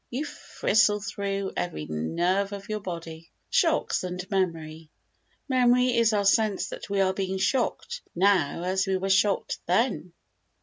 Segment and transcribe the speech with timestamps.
[0.09, 3.29] You fristle through every nerve of your body.
[3.51, 4.89] Shocks and Memory
[5.47, 10.13] Memory is our sense that we are being shocked now as we were shocked then.